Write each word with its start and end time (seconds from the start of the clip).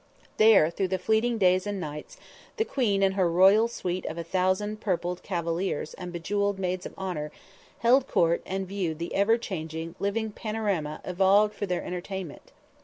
There, 0.37 0.71
through 0.71 0.87
the 0.87 0.97
fleeting 0.97 1.37
days 1.37 1.67
and 1.67 1.79
nights, 1.79 2.17
the 2.57 2.65
Queen 2.65 3.03
and 3.03 3.13
her 3.13 3.29
royal 3.29 3.67
suite 3.67 4.03
of 4.07 4.17
a 4.17 4.23
thousand 4.23 4.81
purpled 4.81 5.21
cavaliers 5.21 5.93
and 5.93 6.11
bejeweled 6.11 6.57
maids 6.57 6.87
of 6.87 6.95
honor, 6.97 7.31
held 7.81 8.07
court 8.07 8.41
and 8.43 8.67
viewed 8.67 8.97
the 8.97 9.13
ever 9.13 9.37
changing, 9.37 9.93
living 9.99 10.31
panorama 10.31 11.01
evolved 11.05 11.53
for 11.53 11.67
their 11.67 11.83
entertainment. 11.83 12.51